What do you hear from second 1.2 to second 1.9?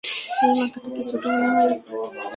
মনে হয়?